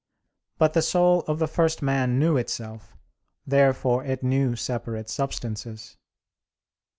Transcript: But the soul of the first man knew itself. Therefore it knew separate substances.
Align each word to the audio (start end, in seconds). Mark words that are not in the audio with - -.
But 0.57 0.73
the 0.73 0.81
soul 0.81 1.21
of 1.27 1.37
the 1.37 1.45
first 1.47 1.83
man 1.83 2.17
knew 2.17 2.35
itself. 2.35 2.97
Therefore 3.45 4.03
it 4.03 4.23
knew 4.23 4.55
separate 4.55 5.11
substances. 5.11 5.95